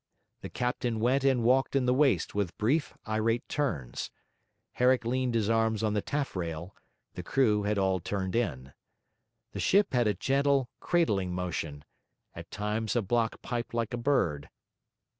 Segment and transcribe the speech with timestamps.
[0.41, 4.09] The captain went and walked in the waist with brief, irate turns;
[4.71, 6.75] Herrick leaned his arms on the taffrail;
[7.13, 8.73] the crew had all turned in.
[9.51, 11.85] The ship had a gentle, cradling motion;
[12.33, 14.49] at times a block piped like a bird.